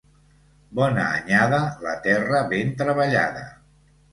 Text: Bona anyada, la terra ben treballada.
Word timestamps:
Bona 0.77 1.03
anyada, 1.17 1.59
la 1.89 1.93
terra 2.09 2.43
ben 2.55 2.73
treballada. 2.83 3.45